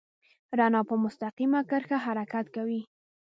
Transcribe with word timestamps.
رڼا 0.59 0.81
په 0.89 0.95
مستقیمه 1.03 1.59
کرښه 1.69 1.97
حرکت 2.05 2.45
کوي. 2.55 2.81